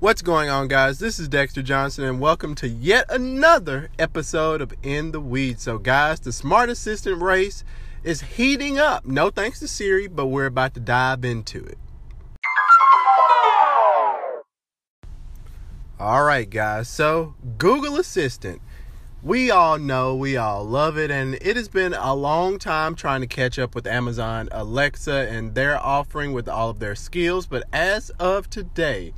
What's 0.00 0.22
going 0.22 0.48
on, 0.48 0.68
guys? 0.68 0.98
This 0.98 1.18
is 1.18 1.28
Dexter 1.28 1.60
Johnson, 1.60 2.04
and 2.04 2.20
welcome 2.20 2.54
to 2.54 2.66
yet 2.66 3.04
another 3.10 3.90
episode 3.98 4.62
of 4.62 4.72
In 4.82 5.12
the 5.12 5.20
Weeds. 5.20 5.64
So, 5.64 5.76
guys, 5.76 6.20
the 6.20 6.32
smart 6.32 6.70
assistant 6.70 7.20
race 7.20 7.64
is 8.02 8.22
heating 8.22 8.78
up. 8.78 9.04
No 9.04 9.28
thanks 9.28 9.60
to 9.60 9.68
Siri, 9.68 10.08
but 10.08 10.28
we're 10.28 10.46
about 10.46 10.72
to 10.72 10.80
dive 10.80 11.22
into 11.22 11.62
it. 11.66 11.76
All 15.98 16.24
right, 16.24 16.48
guys. 16.48 16.88
So, 16.88 17.34
Google 17.58 17.96
Assistant. 17.96 18.62
We 19.22 19.50
all 19.50 19.78
know, 19.78 20.16
we 20.16 20.34
all 20.38 20.64
love 20.64 20.96
it, 20.96 21.10
and 21.10 21.34
it 21.42 21.56
has 21.56 21.68
been 21.68 21.92
a 21.92 22.14
long 22.14 22.58
time 22.58 22.94
trying 22.94 23.20
to 23.20 23.26
catch 23.26 23.58
up 23.58 23.74
with 23.74 23.86
Amazon 23.86 24.48
Alexa 24.50 25.28
and 25.30 25.54
their 25.54 25.76
offering 25.78 26.32
with 26.32 26.48
all 26.48 26.70
of 26.70 26.78
their 26.78 26.94
skills. 26.94 27.46
But 27.46 27.64
as 27.70 28.08
of 28.18 28.48
today, 28.48 29.12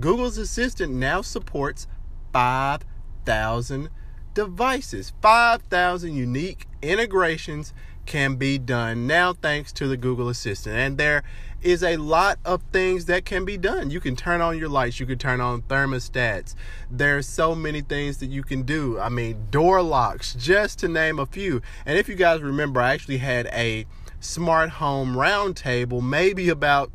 Google's 0.00 0.38
Assistant 0.38 0.92
now 0.92 1.22
supports 1.22 1.86
5,000 2.32 3.90
devices. 4.34 5.12
5,000 5.20 6.14
unique 6.14 6.66
integrations 6.82 7.72
can 8.06 8.36
be 8.36 8.56
done 8.58 9.06
now 9.06 9.34
thanks 9.34 9.72
to 9.72 9.86
the 9.86 9.96
Google 9.96 10.28
Assistant. 10.28 10.76
And 10.76 10.98
there 10.98 11.22
is 11.60 11.82
a 11.82 11.96
lot 11.96 12.38
of 12.44 12.62
things 12.72 13.06
that 13.06 13.24
can 13.24 13.44
be 13.44 13.58
done. 13.58 13.90
You 13.90 14.00
can 14.00 14.16
turn 14.16 14.40
on 14.40 14.56
your 14.56 14.68
lights, 14.68 15.00
you 15.00 15.06
can 15.06 15.18
turn 15.18 15.40
on 15.40 15.62
thermostats. 15.62 16.54
There's 16.90 17.28
so 17.28 17.54
many 17.54 17.80
things 17.80 18.18
that 18.18 18.30
you 18.30 18.42
can 18.42 18.62
do. 18.62 18.98
I 18.98 19.08
mean, 19.08 19.48
door 19.50 19.82
locks, 19.82 20.34
just 20.34 20.78
to 20.78 20.88
name 20.88 21.18
a 21.18 21.26
few. 21.26 21.60
And 21.84 21.98
if 21.98 22.08
you 22.08 22.14
guys 22.14 22.40
remember, 22.40 22.80
I 22.80 22.94
actually 22.94 23.18
had 23.18 23.46
a 23.48 23.86
smart 24.20 24.70
home 24.70 25.14
roundtable 25.14 26.02
maybe 26.02 26.48
about 26.48 26.90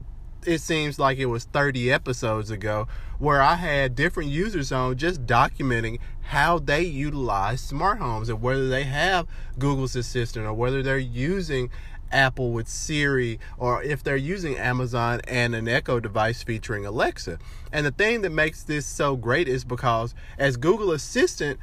it 0.45 0.61
seems 0.61 0.99
like 0.99 1.17
it 1.17 1.25
was 1.27 1.45
30 1.45 1.91
episodes 1.91 2.49
ago 2.49 2.87
where 3.19 3.41
I 3.41 3.55
had 3.55 3.95
different 3.95 4.29
users 4.29 4.71
on 4.71 4.97
just 4.97 5.25
documenting 5.25 5.99
how 6.21 6.59
they 6.59 6.81
utilize 6.81 7.61
smart 7.61 7.99
homes 7.99 8.29
and 8.29 8.41
whether 8.41 8.69
they 8.69 8.83
have 8.83 9.27
Google's 9.57 9.95
Assistant 9.95 10.45
or 10.45 10.53
whether 10.53 10.81
they're 10.81 10.97
using 10.97 11.69
Apple 12.11 12.51
with 12.51 12.67
Siri 12.67 13.39
or 13.57 13.83
if 13.83 14.03
they're 14.03 14.15
using 14.15 14.57
Amazon 14.57 15.21
and 15.27 15.55
an 15.55 15.67
Echo 15.67 15.99
device 15.99 16.43
featuring 16.43 16.85
Alexa. 16.85 17.39
And 17.71 17.85
the 17.85 17.91
thing 17.91 18.21
that 18.21 18.31
makes 18.31 18.63
this 18.63 18.85
so 18.85 19.15
great 19.15 19.47
is 19.47 19.63
because 19.65 20.13
as 20.37 20.57
Google 20.57 20.91
Assistant 20.91 21.59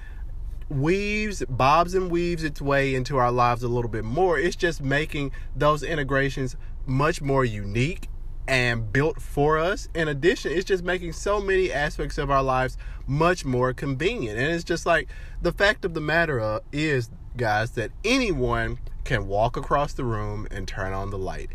weaves, 0.68 1.42
bobs 1.48 1.94
and 1.94 2.10
weaves 2.10 2.44
its 2.44 2.60
way 2.60 2.94
into 2.94 3.16
our 3.16 3.33
lives 3.33 3.62
a 3.62 3.68
little 3.68 3.90
bit 3.90 4.05
more, 4.05 4.38
it's 4.38 4.56
just 4.56 4.80
making 4.80 5.33
those 5.55 5.83
integrations 5.83 6.56
much 6.86 7.20
more 7.20 7.44
unique 7.44 8.08
and 8.50 8.92
built 8.92 9.22
for 9.22 9.58
us. 9.58 9.88
In 9.94 10.08
addition, 10.08 10.50
it's 10.50 10.64
just 10.64 10.82
making 10.82 11.12
so 11.12 11.40
many 11.40 11.72
aspects 11.72 12.18
of 12.18 12.32
our 12.32 12.42
lives 12.42 12.76
much 13.06 13.44
more 13.44 13.72
convenient. 13.72 14.36
And 14.36 14.48
it's 14.48 14.64
just 14.64 14.84
like 14.84 15.08
the 15.40 15.52
fact 15.52 15.84
of 15.84 15.94
the 15.94 16.00
matter 16.00 16.40
uh, 16.40 16.58
is, 16.72 17.10
guys, 17.36 17.70
that 17.72 17.92
anyone 18.04 18.80
can 19.04 19.28
walk 19.28 19.56
across 19.56 19.92
the 19.92 20.04
room 20.04 20.48
and 20.50 20.66
turn 20.66 20.92
on 20.92 21.10
the 21.10 21.16
light. 21.16 21.50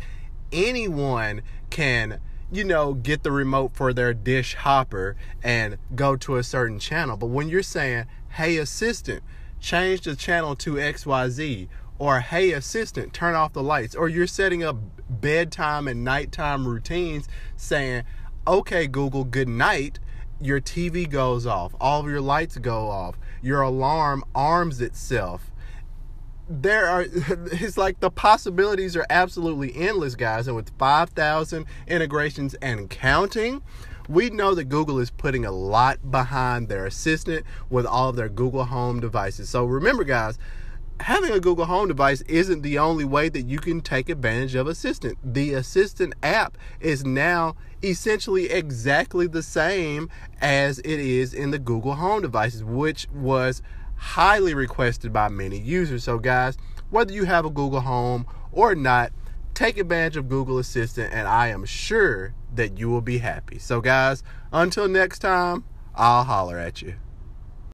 Anyone 0.50 1.42
can, 1.68 2.18
you 2.50 2.64
know, 2.64 2.94
get 2.94 3.22
the 3.22 3.30
remote 3.30 3.72
for 3.74 3.92
their 3.92 4.14
dish 4.14 4.54
hopper 4.54 5.16
and 5.42 5.76
go 5.94 6.16
to 6.16 6.36
a 6.36 6.42
certain 6.42 6.78
channel. 6.78 7.18
But 7.18 7.26
when 7.26 7.50
you're 7.50 7.62
saying, 7.62 8.06
hey, 8.30 8.56
assistant, 8.56 9.22
change 9.60 10.00
the 10.00 10.16
channel 10.16 10.56
to 10.56 10.76
XYZ, 10.76 11.68
or 11.98 12.20
hey, 12.20 12.52
assistant, 12.52 13.12
turn 13.12 13.34
off 13.34 13.52
the 13.52 13.62
lights, 13.62 13.94
or 13.94 14.08
you're 14.08 14.26
setting 14.26 14.62
up 14.62 14.76
bedtime 15.08 15.88
and 15.88 16.04
nighttime 16.04 16.66
routines 16.66 17.28
saying, 17.56 18.04
okay, 18.46 18.86
Google, 18.86 19.24
good 19.24 19.48
night. 19.48 19.98
Your 20.40 20.60
TV 20.60 21.08
goes 21.08 21.46
off, 21.46 21.74
all 21.80 22.00
of 22.00 22.06
your 22.06 22.20
lights 22.20 22.58
go 22.58 22.88
off, 22.88 23.16
your 23.40 23.62
alarm 23.62 24.22
arms 24.34 24.82
itself. 24.82 25.50
There 26.48 26.86
are, 26.86 27.06
it's 27.08 27.78
like 27.78 28.00
the 28.00 28.10
possibilities 28.10 28.96
are 28.96 29.06
absolutely 29.08 29.74
endless, 29.74 30.14
guys. 30.14 30.46
And 30.46 30.54
with 30.54 30.70
5,000 30.78 31.64
integrations 31.88 32.54
and 32.54 32.90
counting, 32.90 33.62
we 34.08 34.30
know 34.30 34.54
that 34.54 34.64
Google 34.64 34.98
is 34.98 35.10
putting 35.10 35.44
a 35.44 35.50
lot 35.50 36.10
behind 36.10 36.68
their 36.68 36.86
assistant 36.86 37.44
with 37.70 37.86
all 37.86 38.10
of 38.10 38.16
their 38.16 38.28
Google 38.28 38.64
Home 38.64 39.00
devices. 39.00 39.48
So 39.48 39.64
remember, 39.64 40.04
guys, 40.04 40.38
having 41.00 41.30
a 41.30 41.40
Google 41.40 41.66
Home 41.66 41.88
device 41.88 42.22
isn't 42.22 42.62
the 42.62 42.78
only 42.78 43.04
way 43.04 43.28
that 43.28 43.42
you 43.42 43.58
can 43.58 43.80
take 43.80 44.08
advantage 44.08 44.54
of 44.54 44.66
Assistant. 44.66 45.18
The 45.22 45.54
Assistant 45.54 46.14
app 46.22 46.56
is 46.80 47.04
now 47.04 47.56
essentially 47.82 48.50
exactly 48.50 49.26
the 49.26 49.42
same 49.42 50.08
as 50.40 50.78
it 50.80 51.00
is 51.00 51.34
in 51.34 51.50
the 51.50 51.58
Google 51.58 51.94
Home 51.94 52.22
devices, 52.22 52.64
which 52.64 53.08
was 53.12 53.62
highly 53.96 54.54
requested 54.54 55.12
by 55.12 55.28
many 55.28 55.58
users. 55.58 56.04
So, 56.04 56.18
guys, 56.18 56.56
whether 56.90 57.12
you 57.12 57.24
have 57.24 57.44
a 57.44 57.50
Google 57.50 57.80
Home 57.80 58.26
or 58.52 58.74
not, 58.74 59.12
take 59.54 59.78
advantage 59.78 60.16
of 60.16 60.28
Google 60.28 60.58
Assistant, 60.58 61.12
and 61.12 61.26
I 61.26 61.48
am 61.48 61.64
sure 61.64 62.34
that 62.54 62.78
you 62.78 62.88
will 62.88 63.00
be 63.00 63.18
happy. 63.18 63.58
So, 63.58 63.80
guys, 63.80 64.22
until 64.52 64.88
next 64.88 65.20
time, 65.20 65.64
I'll 65.94 66.24
holler 66.24 66.58
at 66.58 66.82
you. 66.82 66.96